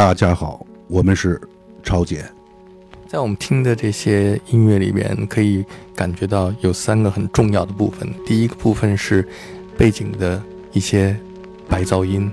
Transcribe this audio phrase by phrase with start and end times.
[0.00, 1.38] 大家好，我们是
[1.82, 2.24] 超姐。
[3.06, 5.62] 在我们听的这些音乐里边，可以
[5.94, 8.08] 感觉到有三个很重要的部分。
[8.24, 9.28] 第一个部分是
[9.76, 10.42] 背景的
[10.72, 11.14] 一些
[11.68, 12.32] 白噪音，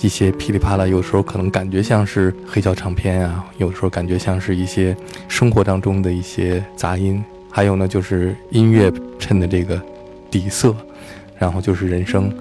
[0.00, 4.96] 一些噼里啪啦，有时候可能感觉像是黑胶唱片啊，有时候感觉像是一些
[5.26, 7.20] 生活当中的一些杂音。
[7.50, 8.88] 还有呢，就是音乐
[9.18, 9.82] 衬的这个
[10.30, 10.72] 底色，
[11.36, 12.32] 然后就是人声。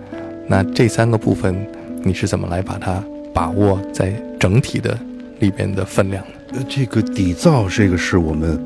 [0.47, 1.67] 那这三个部分，
[2.03, 3.03] 你是怎么来把它
[3.33, 4.97] 把握在整体的
[5.39, 6.23] 里边的分量？
[6.51, 8.59] 呃，这个底噪，这个是我们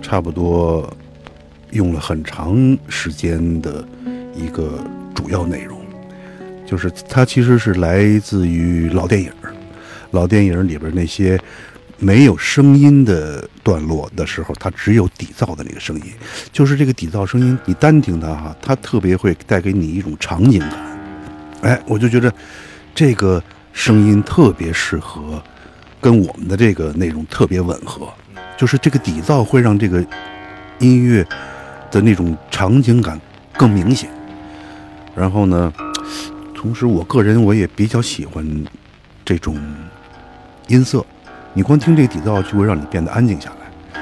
[0.00, 0.90] 差不多
[1.72, 3.84] 用了很长时间的
[4.34, 4.82] 一个
[5.14, 5.78] 主要内容，
[6.66, 9.30] 就是它其实是来自于老电影
[10.10, 11.38] 老电影里边那些
[11.98, 16.04] 没有声音的段落的时候，它只有底噪的那个声音，
[16.50, 20.72] 就是这个底噪声音，你单听它哈，它特别会带给你一种场景感。
[21.60, 22.32] 哎，我就觉得
[22.94, 23.42] 这个
[23.78, 25.40] 声音特别适合。
[26.00, 28.08] 跟我们的这个内容特别吻合，
[28.56, 30.04] 就是这个底噪会让这个
[30.78, 31.26] 音乐
[31.90, 33.20] 的那种场景感
[33.54, 34.08] 更明显。
[35.14, 35.72] 然后呢，
[36.54, 38.46] 同时我个人我也比较喜欢
[39.24, 39.60] 这种
[40.68, 41.04] 音色，
[41.52, 44.00] 你光听这个底噪就会让你变得安静下来。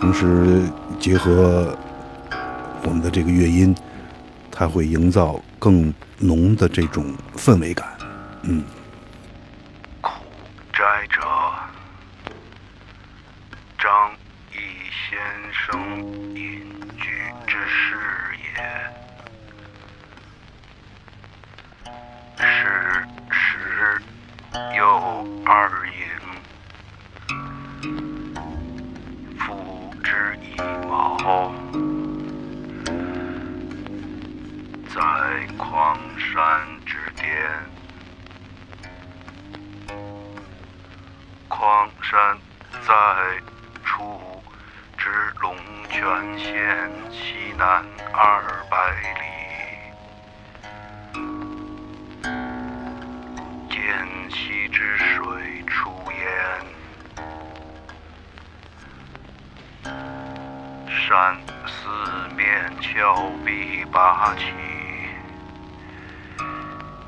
[0.00, 0.62] 同时
[0.98, 1.76] 结合
[2.82, 3.72] 我们的这个乐音，
[4.50, 7.04] 它会营造更浓的这种
[7.36, 7.86] 氛围感。
[8.42, 8.64] 嗯。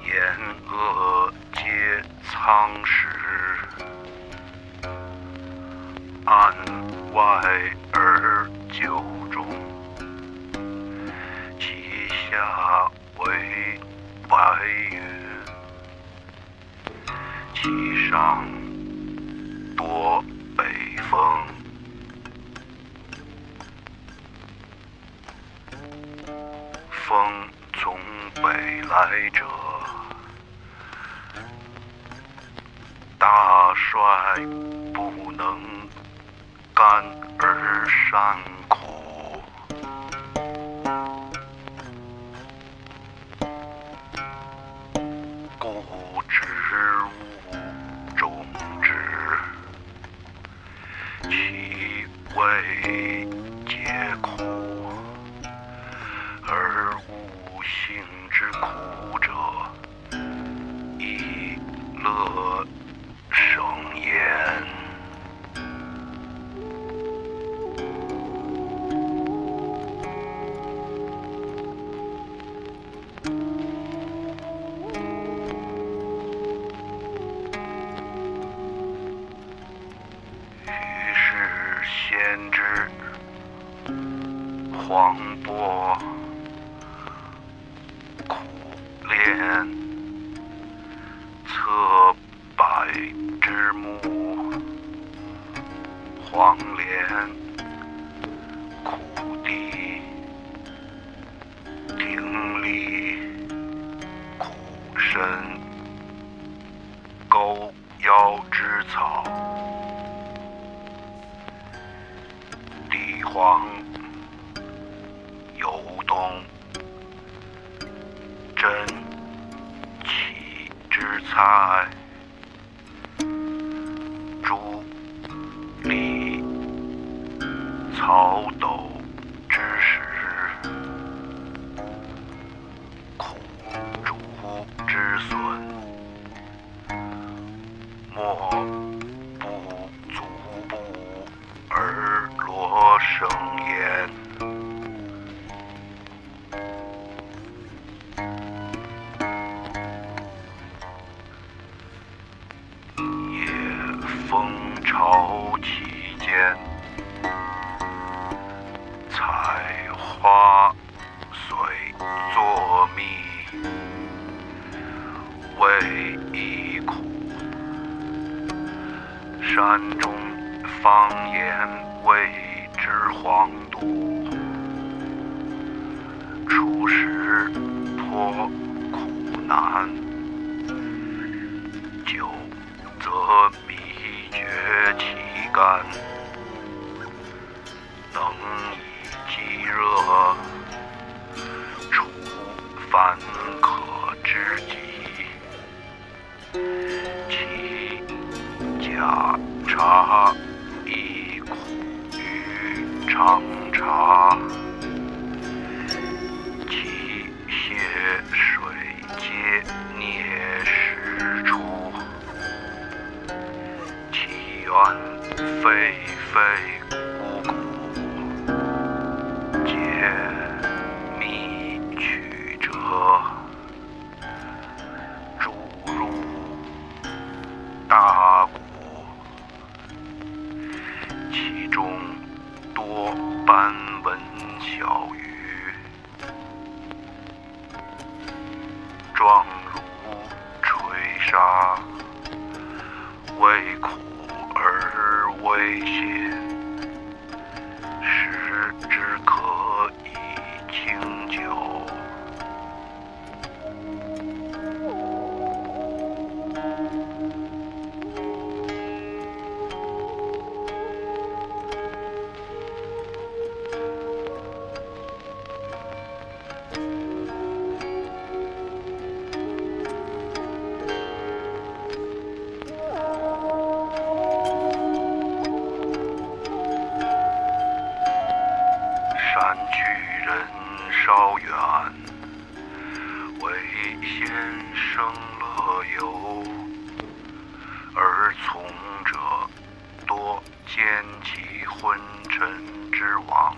[0.09, 0.17] 岩
[0.67, 3.07] 壑皆苍石。
[6.25, 6.55] 岸
[7.13, 7.21] 外
[7.93, 9.47] 而九中，
[11.61, 13.79] 其下为
[14.27, 15.01] 白云，
[17.55, 18.47] 其上
[19.77, 20.25] 多
[20.57, 20.65] 北
[21.11, 21.47] 风。
[26.91, 27.99] 风从
[28.37, 28.49] 北
[28.83, 29.45] 来者，
[34.93, 35.59] 不能。
[36.75, 36.87] 甘
[37.41, 38.77] 而善苦，
[45.59, 46.37] 故植
[47.03, 47.57] 物
[48.17, 48.47] 种
[48.81, 48.89] 之，
[51.23, 52.07] 其
[52.37, 52.39] 为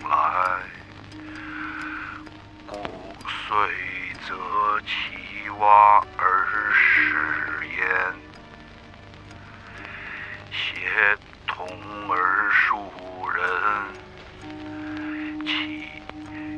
[0.09, 0.13] 来
[2.67, 2.75] 故
[3.27, 3.55] 遂
[4.27, 4.35] 择
[4.81, 6.23] 其蛙而
[6.73, 6.79] 食
[7.77, 7.79] 焉。
[10.51, 11.17] 偕
[11.47, 11.67] 同
[12.09, 12.91] 而数
[13.29, 13.41] 人，
[15.45, 15.49] 其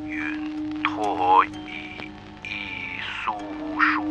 [0.06, 2.10] 云托以
[2.42, 3.24] 一粟
[3.80, 4.02] 书，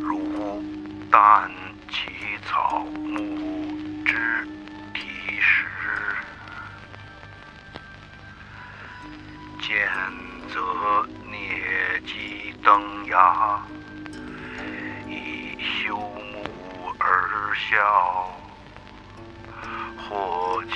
[0.00, 0.62] 如
[1.10, 1.53] 淡。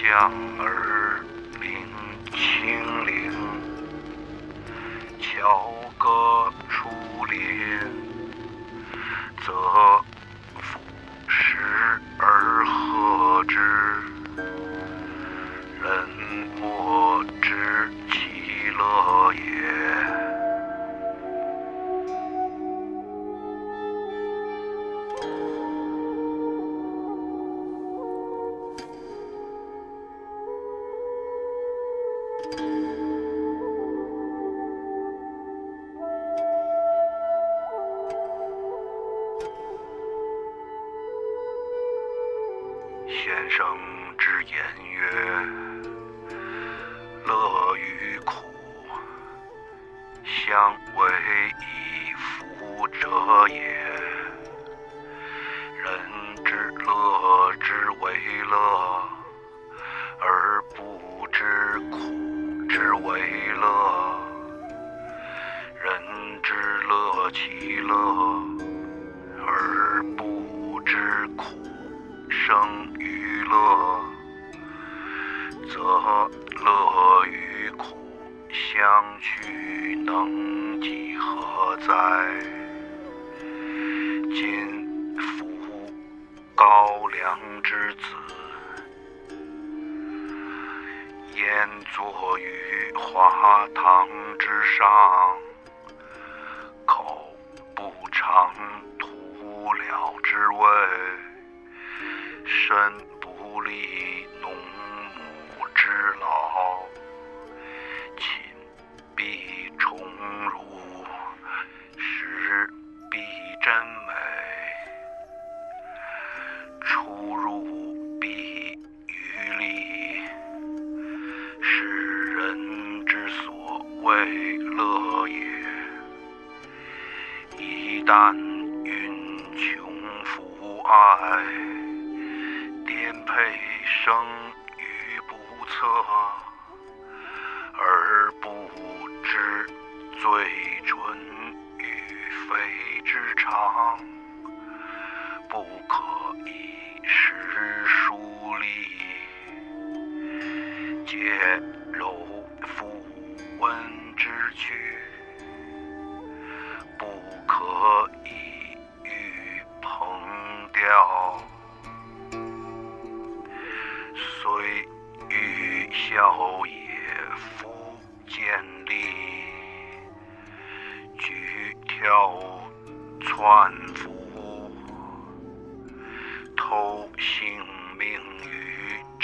[0.03, 0.78] 江而。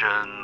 [0.04, 0.43] 真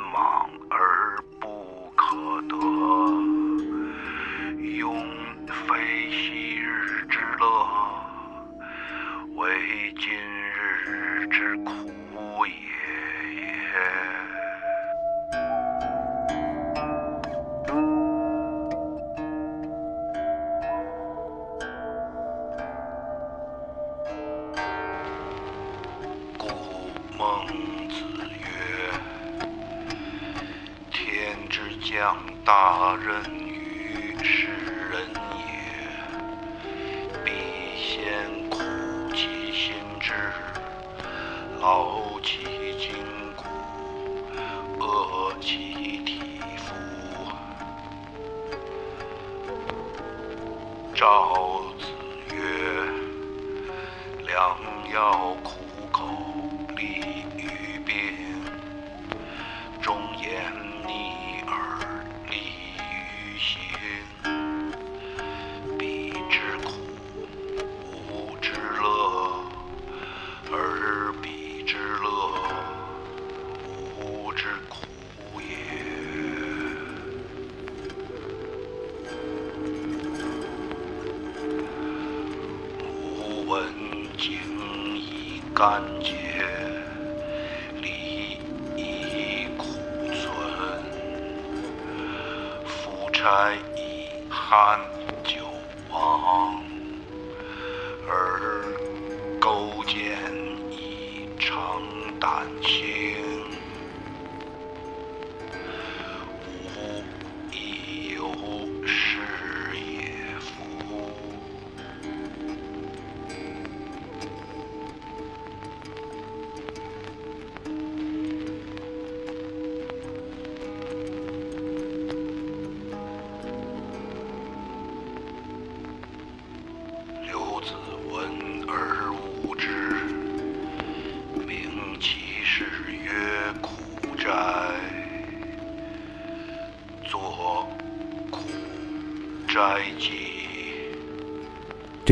[85.61, 85.83] 以干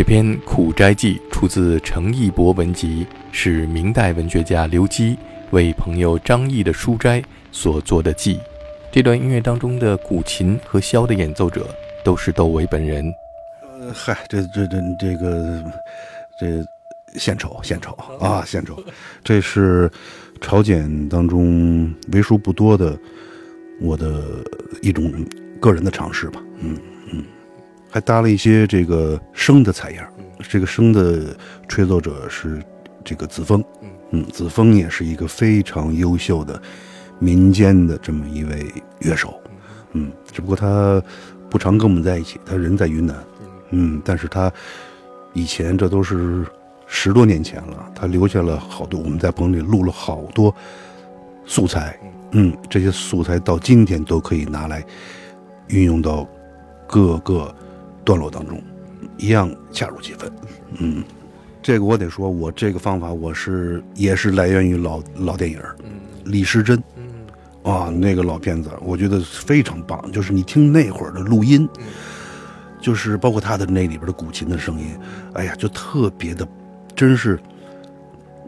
[0.08, 5.18] 篇《苦斋记》出自《程义博文集》，是明代文学家刘基
[5.50, 7.22] 为朋友张毅的书斋
[7.52, 8.40] 所作的记。
[8.90, 11.68] 这段音乐当中的古琴和箫的演奏者
[12.02, 13.04] 都是窦唯本人。
[13.62, 15.62] 呃，嗨，这这这这个
[16.40, 16.66] 这
[17.18, 18.82] 献丑献丑啊，献丑，
[19.22, 19.90] 这是
[20.40, 22.98] 朝鲜当中为数不多的
[23.78, 24.42] 我的
[24.80, 25.12] 一种
[25.60, 26.78] 个人的尝试吧，嗯，
[27.90, 30.07] 还搭了一些这个笙的采样，
[30.49, 32.62] 这个笙的吹奏者是
[33.04, 33.64] 这个子枫，
[34.11, 36.61] 嗯，子枫也是一个非常优秀的
[37.18, 39.40] 民间的这么一位乐手，
[39.92, 41.02] 嗯，只不过他
[41.49, 43.16] 不常跟我们在一起，他人在云南，
[43.71, 44.52] 嗯，但是他
[45.33, 46.45] 以前这都是
[46.87, 50.54] 十多年前了，他留下了好多，我们在棚里录了好多
[51.47, 51.99] 素材，
[52.33, 54.85] 嗯，这些素材到今天都可以拿来
[55.68, 56.28] 运用到
[56.87, 57.54] 各个
[58.08, 58.58] 段落当中，
[59.18, 60.32] 一样恰如其分，
[60.78, 61.04] 嗯，
[61.60, 65.76] 这个我得说，我这个方法我是也是来源于老老电影儿，
[66.24, 66.82] 李时珍，
[67.62, 70.10] 啊，那个老片子，我觉得非常棒。
[70.10, 71.68] 就是你听那会儿的录音，
[72.80, 74.86] 就是包括他的那里边的古琴的声音，
[75.34, 76.48] 哎呀，就特别的，
[76.96, 77.38] 真是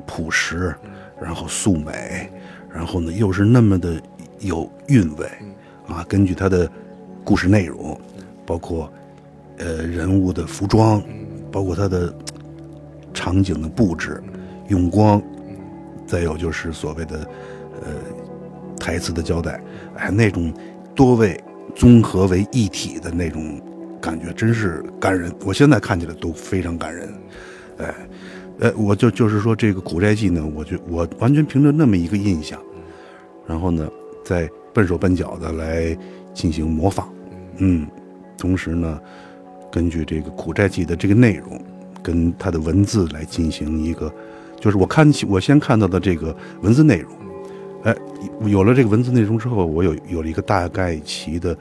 [0.07, 0.75] 朴实，
[1.21, 2.33] 然后素美，
[2.73, 4.01] 然后呢又是那么的
[4.39, 5.31] 有韵味，
[5.87, 6.67] 啊，根据他的
[7.23, 8.01] 故事内容，
[8.47, 8.91] 包括
[9.61, 11.01] 呃人物的服装，
[11.53, 12.13] 包括他的
[13.15, 14.23] 场景的布置、
[14.69, 15.23] 用光，
[16.07, 17.19] 再有就是所谓的
[17.83, 17.93] 呃
[18.79, 19.63] 台词的交代，
[19.97, 20.53] 哎，那种
[20.95, 21.39] 多位
[21.75, 23.61] 综合为一体的那种
[24.01, 25.33] 感觉，真是感人。
[25.45, 27.09] 我现在看起来都非常感人，
[27.79, 27.95] 哎，
[28.61, 32.59] 呃，我就就是说这个《古斋记》呢，我就我完全凭着那么一个印象，
[33.47, 33.89] 然后呢，
[34.25, 35.97] 再笨手笨脚的来
[36.33, 37.09] 进行模仿，
[37.59, 37.87] 嗯，
[38.39, 39.01] 同时呢，
[39.71, 41.61] 根据这个《苦斋记》的这个内容，
[42.03, 44.13] 跟它的文字来进行一个，
[44.59, 47.13] 就是我看我先看到的这个文字内容，
[47.85, 47.95] 哎，
[48.47, 51.57] 有了这个文字内容之后，我有有了一个大概齐的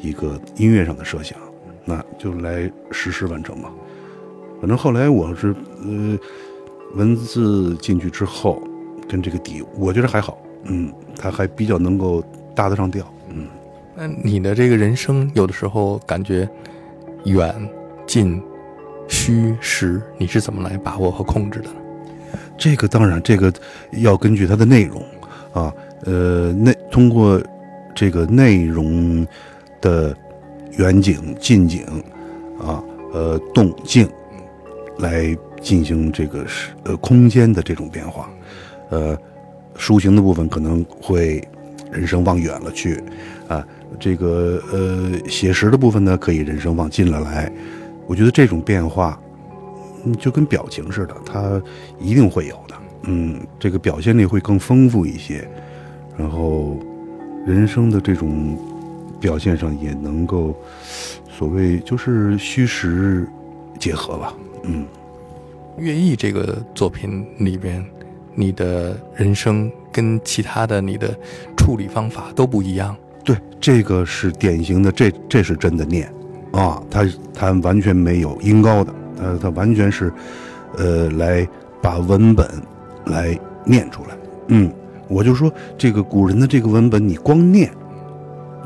[0.00, 1.38] 一个音乐上的设想，
[1.84, 3.70] 那就来实施完成嘛。
[4.60, 6.18] 反正后来我是呃，
[6.94, 8.62] 文字进去之后，
[9.08, 12.22] 跟这个底，我觉得还好，嗯，它还比较能够
[12.54, 13.46] 搭得上调，嗯。
[13.96, 16.48] 那你的这个人生，有的时候感觉
[17.24, 17.54] 远
[18.06, 18.42] 近
[19.08, 21.68] 虚实，你是怎么来把握和控制的？
[22.56, 23.52] 这个当然，这个
[23.92, 25.02] 要根据它的内容
[25.52, 25.74] 啊，
[26.04, 27.40] 呃，内通过
[27.94, 29.26] 这个内容
[29.80, 30.14] 的
[30.76, 31.84] 远景、近景
[32.58, 34.08] 啊，呃，动静
[34.98, 38.30] 来进行这个是呃空间的这种变化，
[38.90, 39.18] 呃，
[39.76, 41.42] 抒情的部分可能会
[41.90, 43.02] 人生往远了去
[43.48, 43.66] 啊，
[43.98, 47.52] 这个呃写实的部分呢，可以人生往近了来。
[48.06, 49.20] 我觉得这种变化，
[50.04, 51.62] 嗯，就跟表情似的，它
[51.98, 52.74] 一定会有的。
[53.02, 55.48] 嗯，这个表现力会更丰富一些，
[56.16, 56.78] 然后
[57.46, 58.58] 人生的这种
[59.20, 60.54] 表现上也能够
[61.28, 63.26] 所谓就是虚实
[63.78, 64.34] 结合吧。
[64.64, 64.84] 嗯，
[65.78, 67.84] 乐毅这个作品里边，
[68.34, 71.16] 你的人生跟其他的你的
[71.56, 72.96] 处理方法都不一样。
[73.24, 76.12] 对，这个是典型的，这这是真的念
[76.52, 80.12] 啊，它它完全没有音高的，呃，它完全是
[80.76, 81.46] 呃来
[81.82, 82.48] 把文本
[83.06, 84.16] 来念出来。
[84.48, 84.72] 嗯，
[85.08, 87.70] 我就说这个古人的这个文本，你光念，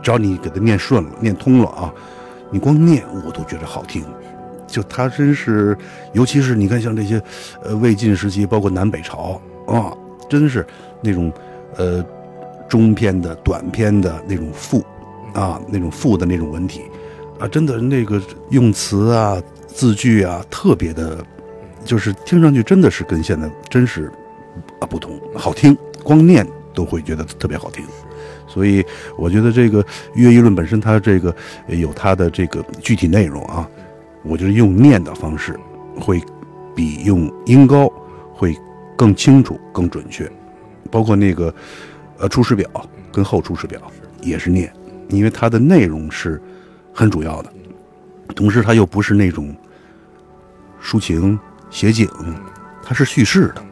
[0.03, 1.93] 只要你给它念顺了、念通了啊，
[2.51, 4.05] 你光念我都觉得好听。
[4.67, 5.77] 就它真是，
[6.15, 7.23] 尤其是你看像这些，
[7.63, 9.93] 呃，魏晋时期，包括南北朝啊，
[10.29, 10.67] 真是
[11.01, 11.33] 那种
[11.77, 12.05] 呃
[12.75, 14.85] 中篇的、短篇的那种赋
[15.33, 16.81] 啊，那种赋的那种文体
[17.39, 21.25] 啊，真的那个用词啊、字句啊，特别的，
[21.85, 24.11] 就是听上去真的是跟现在真是
[24.81, 27.85] 啊不同，好听，光念都会觉得特别好听。
[28.49, 28.85] 所以
[29.17, 29.81] 我觉得这个
[30.17, 31.33] 《乐毅论》本身它这个
[31.69, 33.71] 有它的这个具体内容啊。
[34.25, 35.57] 我觉得用念的方式，
[36.01, 36.21] 会
[36.75, 37.89] 比用音高
[38.33, 38.59] 会
[38.97, 40.29] 更清楚、更准确。
[40.91, 41.55] 包括那个
[42.19, 42.69] 呃《出师表》
[43.13, 43.81] 跟《后出师表》
[44.27, 44.73] 也是念，
[45.09, 46.41] 因为它的内容是
[46.93, 47.53] 很主要的，
[48.35, 49.55] 同时它又不是那种
[50.83, 51.39] 抒情
[51.71, 52.09] 写景，
[52.83, 53.63] 它是叙事的。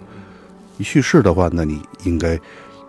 [0.76, 2.38] 你叙事的话，那你应该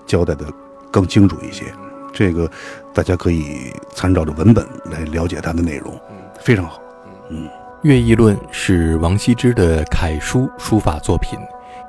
[0.05, 0.45] 交代的
[0.91, 1.65] 更清楚一些。
[2.11, 2.49] 这个
[2.93, 5.99] 大家可以参照着文本来了解它的内容，
[6.39, 6.79] 非常好。
[7.29, 7.47] 嗯，
[7.81, 11.37] 《乐毅论》是王羲之的楷书书法作品，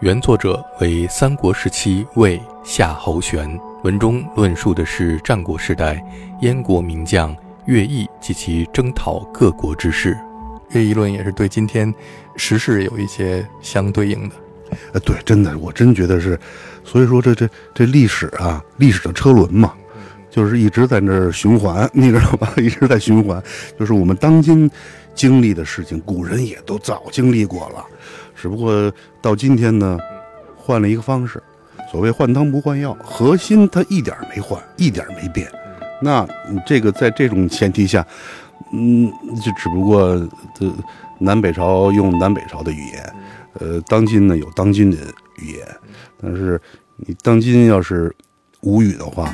[0.00, 3.61] 原作者为三国时期魏夏侯玄。
[3.83, 6.03] 文中论述的是战国时代
[6.40, 10.14] 燕国名将乐毅及其征讨各国之事。
[10.74, 11.94] 《乐毅论》也是对今天
[12.37, 14.35] 时事有一些相对应的。
[14.94, 16.40] 呃，对，真的，我真觉得是，
[16.83, 19.74] 所以说这这这历史啊，历史的车轮嘛，
[20.31, 22.50] 就是一直在那儿循环，你知道吧？
[22.57, 23.40] 一直在循环，
[23.79, 24.68] 就是我们当今
[25.14, 27.85] 经历的事情，古人也都早经历过了，
[28.35, 29.98] 只不过到今天呢，
[30.57, 31.40] 换了一个方式。
[31.94, 35.48] 所谓换汤不换药，核心它一点没换，一点没变。
[36.02, 36.26] 那
[36.66, 38.04] 这个在这种前提下，
[38.72, 39.09] 嗯，
[39.40, 40.16] 就只不过
[40.57, 40.68] 这
[41.20, 43.14] 南北朝用南北朝的语言，
[43.61, 44.96] 呃，当今呢有当今的
[45.38, 45.64] 语言，
[46.20, 46.61] 但是
[46.96, 48.12] 你当今要是
[48.62, 49.33] 无语的话，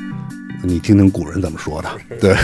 [0.63, 1.89] 你听听古人怎么说的，
[2.21, 2.37] 对。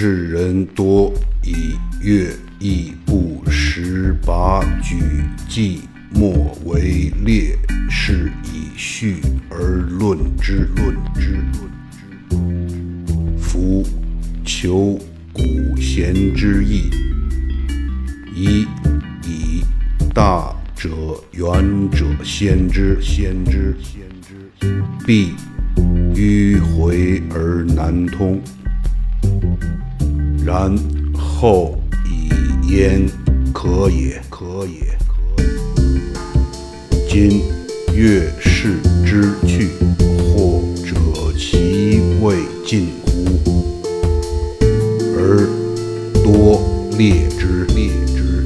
[0.00, 2.30] 世人多以乐
[2.60, 4.94] 毅不十八举
[5.48, 5.80] 既
[6.14, 7.58] 莫为烈，
[7.90, 9.16] 是以序
[9.50, 11.32] 而论之，论之，
[12.30, 13.42] 论之。
[13.42, 13.84] 夫
[14.44, 14.96] 求
[15.32, 16.88] 古贤之意，
[18.36, 18.68] 以
[19.26, 19.64] 以
[20.14, 20.90] 大者
[21.32, 25.32] 远者先之，先之，先之，必
[26.14, 28.40] 迂回而难通。
[30.48, 30.74] 然
[31.14, 32.30] 后以
[32.72, 33.06] 焉
[33.52, 35.46] 可也，可也，可也。
[37.06, 37.42] 今
[37.94, 40.94] 月事之去，或者
[41.36, 43.82] 其未尽乎？
[45.18, 45.46] 而
[46.24, 46.62] 多
[46.96, 48.42] 列之列之。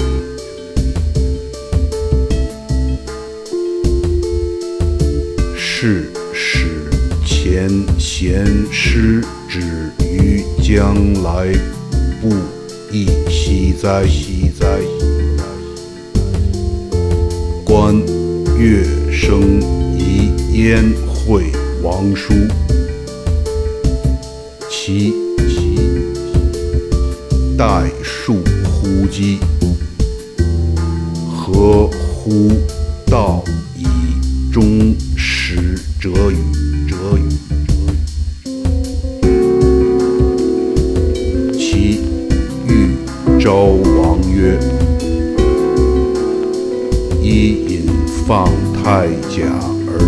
[5.57, 6.67] 是使
[7.25, 9.61] 前贤师止
[10.01, 11.55] 于将来，
[13.83, 14.87] 哉兮哉兮
[15.37, 15.43] 哉！
[17.65, 17.93] 观
[18.57, 19.61] 乐生
[19.99, 21.12] 疑焉
[43.43, 44.57] 昭王曰
[47.21, 47.89] ：“伊尹
[48.25, 49.43] 放太甲
[49.89, 49.99] 而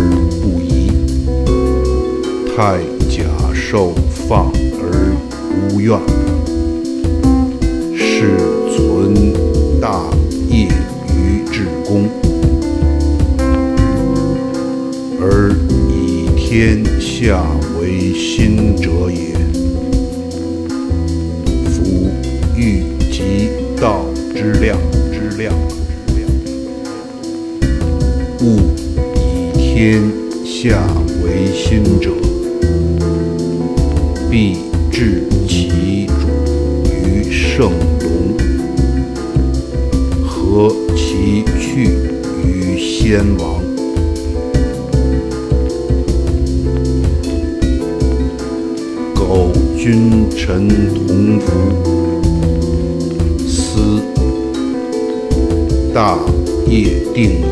[0.41, 0.87] 不疑，
[2.55, 4.87] 太甲受放而
[5.69, 5.99] 不怨，
[7.93, 8.37] 是
[8.71, 9.33] 存
[9.81, 10.09] 大
[10.49, 10.69] 业
[11.09, 12.07] 于至公，
[15.19, 15.53] 而
[15.89, 17.43] 以天下
[17.81, 19.24] 为心者也。
[24.45, 24.77] 道之量
[25.11, 25.51] 之量
[26.07, 26.29] 之量，
[28.41, 28.43] 物
[29.15, 30.03] 以天
[30.45, 30.85] 下
[31.23, 32.11] 为心者，
[34.29, 34.57] 必
[34.91, 36.13] 致其主
[37.07, 38.37] 于圣龙，
[40.27, 41.89] 合其去
[42.45, 43.63] 于先王。
[49.15, 51.94] 苟君臣同服，
[56.81, 57.43] 业定矣。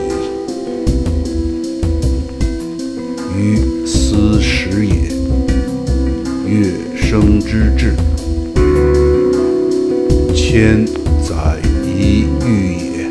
[3.38, 4.94] 于斯时也，
[6.48, 7.96] 乐生之至，
[10.34, 10.86] 千
[11.22, 13.10] 载一遇也，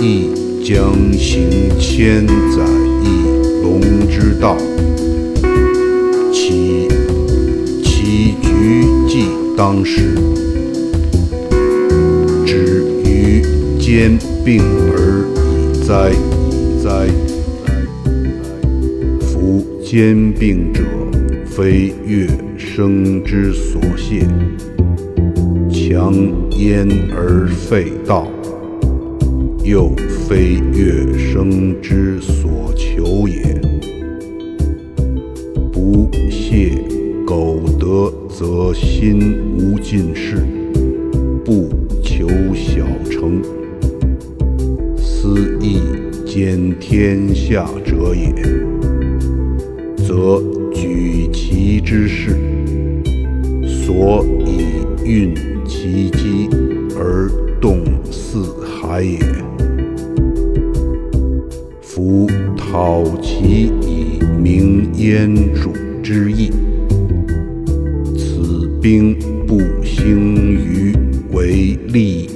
[0.00, 0.04] 亦
[0.64, 2.64] 将行千载
[3.02, 3.04] 一
[3.62, 4.56] 龙之道。
[6.32, 6.88] 其
[7.84, 10.14] 其局既当时，
[13.94, 16.12] 兼并而已哉
[16.82, 17.06] 哉！
[19.20, 20.82] 夫兼并者，
[21.44, 22.26] 非乐
[22.56, 24.26] 生之所谢，
[25.68, 26.14] 强
[26.52, 28.26] 焉而废道，
[29.62, 29.92] 又
[30.26, 33.60] 非乐生之所求也。
[35.70, 36.78] 不谢
[37.26, 40.16] 苟得，则心无尽
[48.14, 48.32] 也。
[49.96, 52.36] 则举其之势，
[53.66, 55.34] 所以运
[55.66, 56.48] 其机
[56.96, 59.18] 而动四海也。
[61.80, 65.72] 夫讨其以明燕主
[66.02, 66.50] 之意，
[68.16, 70.94] 此兵不兴于
[71.32, 72.28] 为利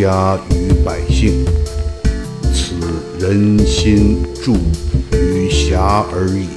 [0.00, 1.44] 家于百姓，
[2.54, 2.74] 此
[3.18, 4.54] 人心注
[5.12, 6.48] 于遐而已。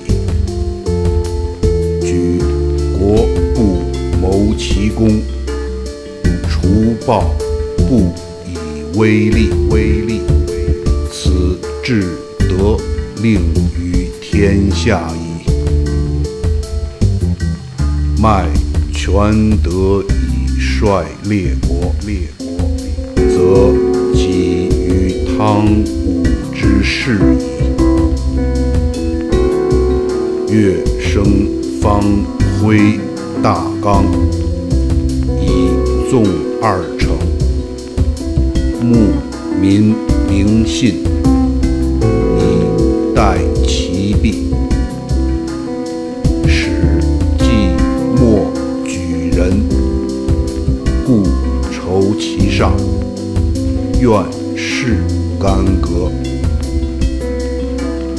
[1.99, 2.39] 举
[2.97, 3.83] 国不
[4.21, 5.21] 谋其功，
[6.49, 7.35] 除暴
[7.89, 8.13] 不
[8.47, 10.21] 以威利，威利，
[11.11, 12.77] 此至德
[13.21, 13.41] 令
[13.77, 15.43] 于天下矣。
[18.21, 18.47] 卖
[18.93, 22.19] 权德以率列国，列
[23.53, 23.71] 则
[24.15, 25.63] 己于汤
[26.07, 27.43] 武之事矣。
[30.51, 31.23] 乐生
[31.79, 32.01] 方
[32.59, 32.99] 挥
[33.43, 34.05] 大纲，
[35.39, 35.69] 以
[36.09, 36.23] 纵
[36.63, 37.11] 二成，
[38.81, 39.11] 牧
[39.61, 39.93] 民
[40.27, 41.03] 明信，
[42.39, 43.37] 以待
[43.67, 44.47] 其弊。
[46.47, 46.71] 使
[47.37, 47.45] 既
[48.19, 48.51] 莫
[48.83, 49.61] 举人，
[51.05, 51.21] 故
[51.71, 52.73] 酬其上，
[54.03, 54.11] 愿
[54.57, 54.97] 事
[55.39, 56.11] 干戈。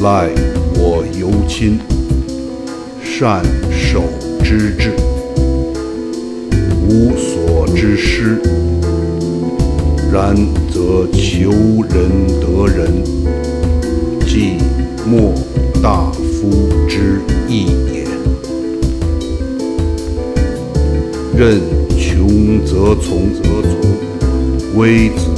[0.03, 0.31] 赖
[0.79, 1.79] 我尤亲，
[3.03, 4.03] 善守
[4.43, 4.93] 之志，
[6.89, 8.41] 无所之失。
[10.11, 10.35] 然
[10.73, 11.51] 则求
[11.91, 13.05] 人得人，
[14.27, 14.57] 即
[15.07, 15.35] 莫
[15.83, 16.49] 大夫
[16.89, 18.07] 之意也。
[21.37, 25.29] 任穷则从，则从，微子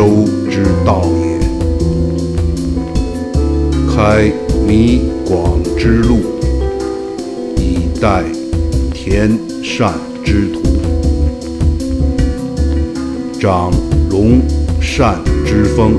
[0.00, 1.38] 周之道也。
[3.94, 4.32] 开
[4.66, 6.20] 弥广之路，
[7.58, 8.24] 以待
[8.94, 9.92] 田善
[10.24, 10.62] 之徒。
[13.38, 13.70] 长
[14.08, 14.40] 荣
[14.80, 15.92] 善之风，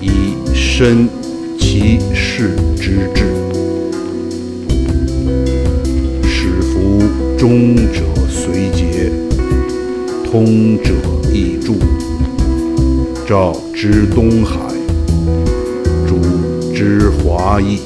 [0.00, 1.08] 以身
[1.58, 3.24] 其事之志。
[6.22, 7.02] 使夫
[7.36, 9.10] 忠者随节，
[10.24, 10.92] 通者。
[13.36, 14.56] 赵之东海，
[16.06, 16.20] 主
[16.72, 17.80] 之华裔。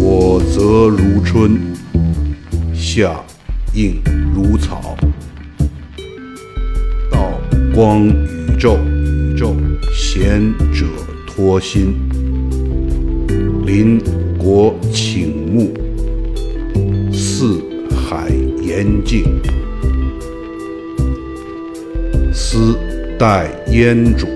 [0.00, 1.58] 我则如春，
[2.72, 3.20] 夏
[3.74, 4.00] 应
[4.32, 4.96] 如草。
[7.10, 7.32] 道
[7.74, 9.52] 光宇宙，宇宙
[9.92, 10.40] 贤
[10.72, 10.86] 者
[11.26, 11.92] 托心。
[13.66, 14.00] 邻
[14.38, 15.74] 国请目，
[17.12, 18.30] 四海
[18.62, 19.24] 严静。
[23.20, 24.26] 待燕主，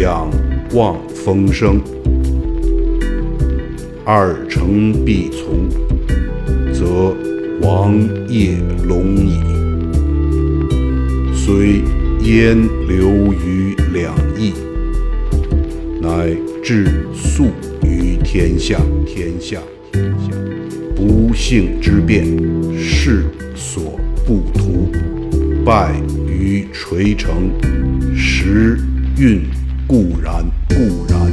[0.00, 0.28] 仰
[0.72, 1.80] 望风声。
[4.04, 5.68] 二诚必从，
[6.72, 7.14] 则
[7.62, 7.96] 王
[8.28, 8.56] 业
[8.88, 9.38] 隆矣。
[11.32, 11.82] 虽
[12.28, 14.52] 燕流于两翼，
[16.02, 17.44] 乃至粟
[17.84, 18.80] 于天下。
[19.06, 19.60] 天下，
[19.92, 20.36] 天下，
[20.96, 22.26] 不幸之变，
[22.76, 23.22] 世
[23.54, 24.90] 所不图。
[25.64, 25.94] 败
[26.94, 27.50] 垂成，
[28.16, 28.78] 时
[29.18, 29.42] 运
[29.84, 31.32] 固然，固然。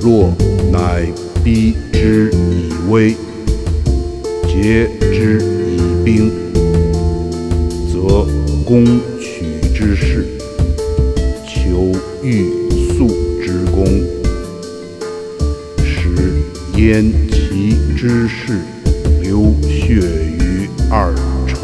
[0.00, 0.34] 若
[0.72, 1.06] 乃
[1.44, 3.14] 逼之以威，
[4.48, 5.38] 节之
[5.70, 6.28] 以兵，
[7.92, 8.26] 则
[8.64, 8.84] 攻
[9.20, 10.26] 取之势，
[11.46, 11.92] 求
[12.24, 12.46] 欲
[12.98, 13.06] 速
[13.40, 13.86] 之功，
[15.78, 16.42] 使
[16.76, 18.58] 焉其之势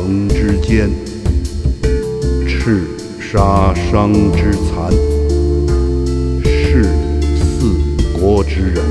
[0.09, 0.89] 人之间，
[2.47, 2.81] 赤
[3.21, 4.91] 杀伤之残，
[6.43, 6.85] 是
[7.37, 8.83] 四国之人，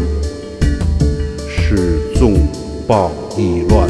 [1.50, 2.48] 是纵
[2.86, 3.90] 暴逆乱，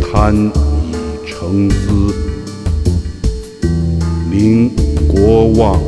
[0.00, 0.92] 贪以
[1.24, 2.12] 成私，
[4.28, 4.68] 民
[5.06, 5.80] 国望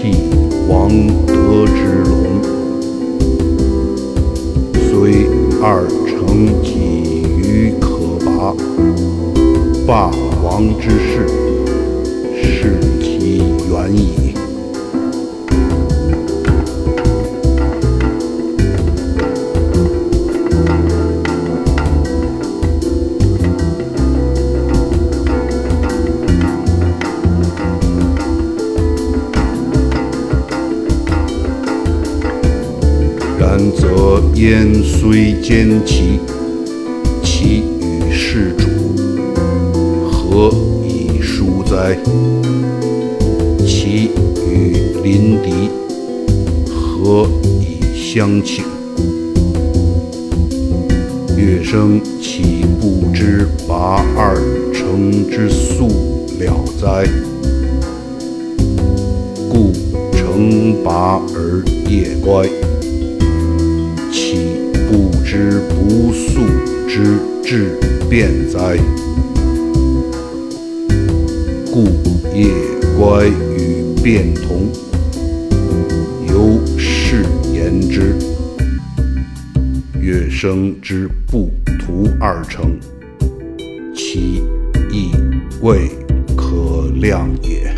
[0.00, 0.12] 替
[0.68, 0.88] 王
[1.26, 2.40] 德之龙。
[4.88, 5.26] 虽
[5.60, 6.78] 二城几
[7.36, 8.54] 于可拔，
[9.84, 10.08] 霸
[10.40, 11.26] 王之势，
[12.40, 14.27] 是其远也。
[34.38, 36.20] 焉虽兼齐，
[37.24, 38.68] 其与世主
[40.08, 40.54] 何
[40.86, 41.98] 以殊哉？
[43.66, 44.12] 其
[44.46, 45.68] 与邻敌
[46.70, 47.28] 何
[47.60, 48.64] 以相请？
[51.36, 54.36] 乐生岂不知拔二
[54.72, 55.88] 城之速
[56.38, 57.10] 了哉？
[59.50, 59.72] 故
[60.12, 62.47] 城拔而夜乖。
[66.98, 67.78] 之至
[68.10, 68.76] 变哉？
[71.70, 71.84] 故
[72.34, 72.50] 夜
[72.98, 74.66] 乖与变同，
[76.26, 78.16] 由是言之。
[80.00, 82.76] 月生之不图二成，
[83.94, 84.42] 其
[84.90, 85.12] 意
[85.62, 85.88] 未
[86.36, 87.77] 可量也。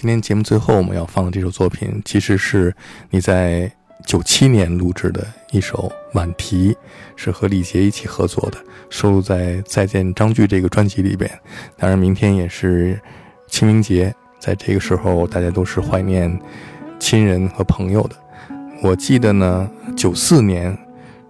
[0.00, 2.72] 今天节目最后我们要放的这首作品，其实是
[3.10, 3.68] 你在
[4.06, 6.72] 九七年录制的一首《晚题》，
[7.16, 8.58] 是和李杰一起合作的，
[8.90, 11.28] 收录在《再见张炬》这个专辑里边。
[11.76, 12.96] 当然，明天也是
[13.48, 16.40] 清明节，在这个时候，大家都是怀念
[17.00, 18.14] 亲人和朋友的。
[18.80, 20.78] 我记得呢，九四年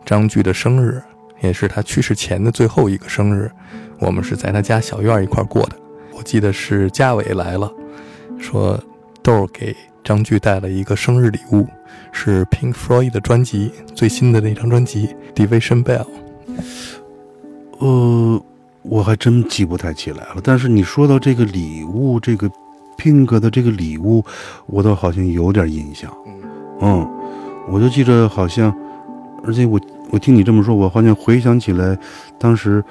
[0.04, 1.02] 张炬的生日，
[1.40, 3.50] 也是他去世前的最后一个生日，
[3.98, 5.76] 我们是在他家小院一块过的。
[6.12, 7.72] 我记得是嘉伟来了。
[8.38, 8.78] 说
[9.22, 11.66] 豆儿给张炬带了一个生日礼物，
[12.12, 16.04] 是 Pink Floyd 的专辑最新的那张专辑《Division Bell》。
[17.78, 18.42] 呃，
[18.82, 20.40] 我还真记不太起来了。
[20.42, 22.50] 但是你说到这个礼物，这个
[22.96, 24.24] Pink 的这个礼物，
[24.66, 26.12] 我倒好像有点印象。
[26.80, 27.08] 嗯，
[27.68, 28.74] 我就记着好像，
[29.44, 31.96] 而且我我听你这么说，我好像回想起来，
[32.38, 32.82] 当时，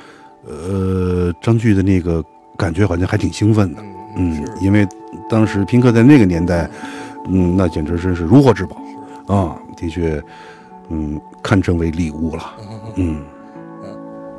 [0.46, 2.24] 呃，张炬的那个
[2.56, 3.84] 感觉好像还挺兴奋的。
[4.18, 4.88] 嗯，因为
[5.30, 6.70] 当时平克在那个年代，
[7.30, 8.76] 嗯，那简直真是如获至宝
[9.34, 9.56] 啊！
[9.78, 10.22] 的确，
[10.90, 12.44] 嗯，堪称为礼物了。
[12.96, 13.22] 嗯，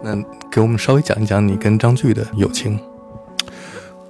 [0.02, 0.16] 那
[0.50, 2.78] 给我们稍微讲一讲你跟张炬的友情。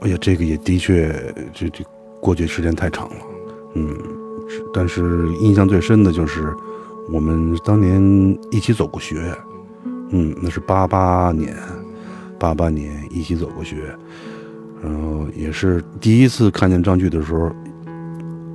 [0.00, 1.12] 哎呀，这个也的确，
[1.52, 1.84] 这这
[2.20, 3.16] 过去时间太长了。
[3.74, 3.94] 嗯，
[4.72, 6.54] 但是印象最深的就是
[7.12, 9.34] 我们当年一起走过学。
[10.10, 11.54] 嗯，那是八八年，
[12.38, 13.94] 八八年一起走过学。
[14.82, 17.50] 然后也是第一次看见张炬的时候，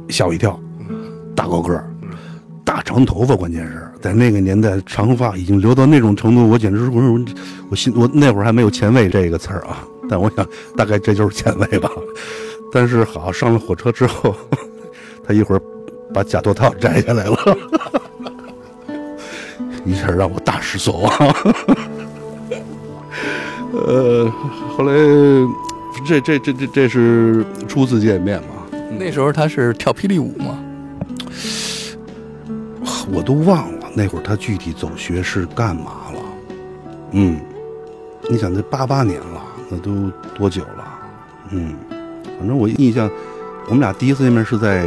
[0.09, 0.59] 吓我一跳，
[1.35, 1.85] 大高个儿，
[2.63, 7.19] 大长头发，关键是在那个年代，长发已经留到那种程度，我简直是我我
[7.69, 11.89] 我心我那会儿还没有前卫这个词儿啊，但我想大概这就是前卫吧。
[12.71, 14.35] 但是好上了火车之后，
[15.27, 15.61] 他一会儿
[16.13, 17.37] 把假头套摘下来了，
[19.85, 21.11] 一下让我大失所望。
[23.73, 24.31] 呃，
[24.77, 24.93] 后来。
[26.05, 28.77] 这这这这这是初次见面嘛？
[28.99, 30.59] 那时候他是跳霹雳舞吗？
[33.11, 36.19] 我都忘了那会儿他具体走学是干嘛了。
[37.11, 37.39] 嗯，
[38.29, 40.99] 你想，这八八年了，那都多久了？
[41.51, 41.75] 嗯，
[42.39, 43.09] 反正我印象，
[43.67, 44.85] 我们俩第一次见面是在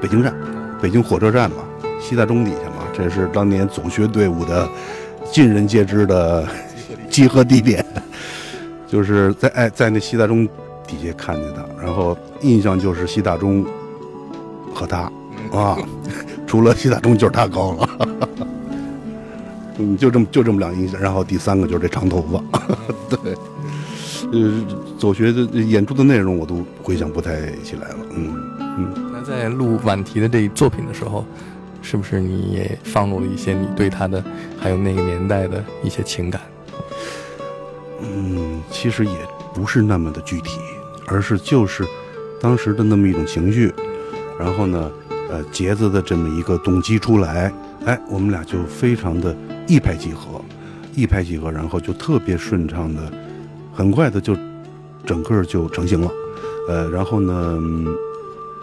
[0.00, 0.34] 北京站，
[0.80, 1.58] 北京火车站嘛，
[2.00, 4.68] 西大钟底下嘛，这是当年总学队伍的
[5.32, 6.46] 尽人皆知的
[7.08, 7.84] 集合地点。
[8.86, 10.46] 就是在哎，在那西大钟
[10.86, 13.64] 底下看见他，然后印象就是西大钟
[14.74, 15.10] 和他
[15.52, 15.76] 啊，
[16.46, 18.08] 除了西大钟就是他高了，
[19.78, 21.00] 嗯，就这么就这么两印象。
[21.00, 22.62] 然后第三个就是这长头发，
[23.16, 23.34] 对，
[24.32, 24.64] 呃，
[24.98, 29.10] 走学的演出的内容我都回想不太起来了，嗯嗯。
[29.12, 31.24] 那在录晚提的这作品的时候，
[31.82, 34.22] 是不是你也放入了一些你对他的
[34.58, 36.40] 还有那个年代的一些情感？
[38.00, 39.16] 嗯，其实也
[39.54, 40.58] 不是那么的具体，
[41.06, 41.84] 而是就是
[42.40, 43.72] 当时的那么一种情绪，
[44.38, 44.90] 然后呢，
[45.30, 47.52] 呃，节子的这么一个动机出来，
[47.84, 49.34] 哎，我们俩就非常的
[49.66, 50.40] 一拍即合，
[50.94, 53.10] 一拍即合，然后就特别顺畅的，
[53.74, 54.36] 很快的就
[55.04, 56.10] 整个就成型了，
[56.68, 57.58] 呃，然后呢，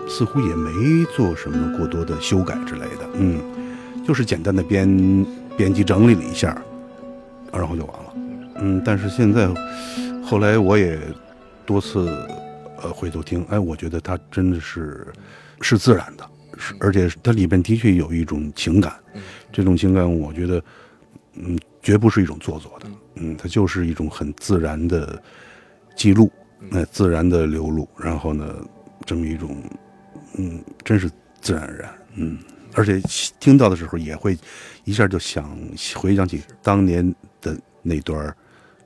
[0.07, 3.39] 似乎也没做什么过多的修改之类的，嗯，
[4.05, 6.55] 就是简单的编编辑整理了一下，
[7.51, 8.02] 然后就完了。
[8.55, 9.47] 嗯，但是现在，
[10.23, 10.99] 后来我也
[11.65, 12.07] 多次
[12.81, 15.07] 呃回头听，哎，我觉得它真的是
[15.61, 18.93] 是自然的，是而且它里边的确有一种情感，
[19.51, 20.63] 这种情感我觉得
[21.35, 25.21] 嗯绝不是一种做作的，嗯，它就是一种很自然的
[25.95, 26.31] 记录，
[26.69, 28.55] 那自然的流露，然后呢
[29.05, 29.57] 这么一种
[30.37, 31.09] 嗯真是
[31.41, 32.37] 自然而然，嗯，
[32.73, 33.01] 而且
[33.39, 34.37] 听到的时候也会
[34.83, 35.57] 一下就想
[35.95, 38.33] 回想起当年的那段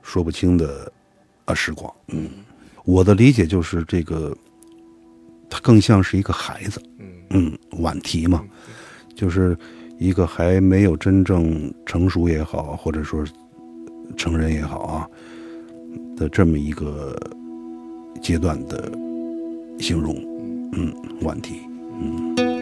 [0.08, 0.90] 说不清的
[1.44, 2.30] 啊时光，嗯，
[2.86, 4.34] 我的理解就是这个，
[5.50, 6.82] 他更像是一个孩子，
[7.28, 8.42] 嗯，晚提嘛，
[9.14, 9.54] 就是
[9.98, 13.22] 一个还没有真正成熟也好，或者说
[14.16, 15.06] 成人也好啊
[16.16, 17.14] 的这么一个
[18.22, 18.90] 阶段的
[19.78, 20.16] 形容，
[20.72, 20.90] 嗯，
[21.20, 21.60] 晚提，
[22.00, 22.57] 嗯。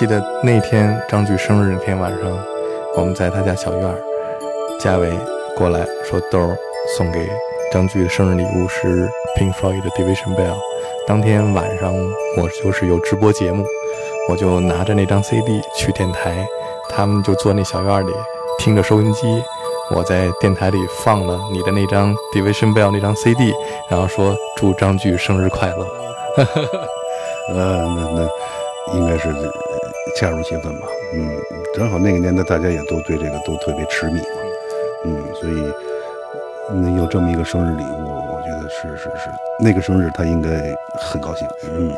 [0.00, 2.22] 记得那天张炬生日那天晚上，
[2.96, 4.00] 我们在他家小院儿，
[4.80, 5.12] 嘉伟
[5.54, 6.56] 过来说豆儿
[6.96, 7.28] 送给
[7.70, 9.06] 张炬的生日礼物是
[9.38, 10.56] Pink Floyd 的 Division Bell。
[11.06, 11.92] 当天晚上
[12.38, 13.62] 我就是有直播节目，
[14.30, 16.46] 我就拿着那张 CD 去电台，
[16.88, 18.10] 他们就坐那小院里
[18.58, 19.26] 听着收音机，
[19.94, 23.52] 我在电台里放了你的那张 Division Bell 那张 CD，
[23.90, 25.86] 然后说祝张炬生日快乐。
[27.54, 29.28] 呃，那那应该是
[30.16, 30.86] 恰如其分吧。
[31.14, 31.28] 嗯，
[31.74, 34.40] 正好那个年代大家也都对这个都特别痴迷嘛。
[35.06, 35.72] 嗯，所以
[36.74, 40.50] 能有这么一个生日礼物，我觉得是是是，那个生日他应该
[40.98, 41.48] 很高兴。
[41.72, 41.90] 嗯，